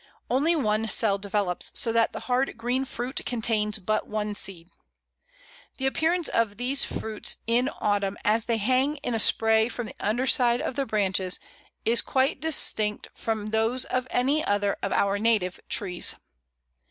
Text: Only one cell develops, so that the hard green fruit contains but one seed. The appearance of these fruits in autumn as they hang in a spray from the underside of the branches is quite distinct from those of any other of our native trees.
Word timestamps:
Only 0.31 0.55
one 0.55 0.89
cell 0.89 1.19
develops, 1.19 1.71
so 1.79 1.91
that 1.91 2.11
the 2.11 2.21
hard 2.21 2.57
green 2.57 2.85
fruit 2.85 3.21
contains 3.23 3.77
but 3.77 4.07
one 4.07 4.33
seed. 4.33 4.71
The 5.77 5.85
appearance 5.85 6.27
of 6.27 6.57
these 6.57 6.83
fruits 6.83 7.35
in 7.45 7.69
autumn 7.69 8.17
as 8.25 8.45
they 8.45 8.57
hang 8.57 8.95
in 9.05 9.13
a 9.13 9.19
spray 9.19 9.69
from 9.69 9.85
the 9.85 9.95
underside 9.99 10.59
of 10.59 10.73
the 10.75 10.87
branches 10.87 11.39
is 11.85 12.01
quite 12.01 12.41
distinct 12.41 13.09
from 13.13 13.45
those 13.51 13.85
of 13.85 14.07
any 14.09 14.43
other 14.43 14.75
of 14.81 14.91
our 14.91 15.19
native 15.19 15.59
trees. 15.69 16.15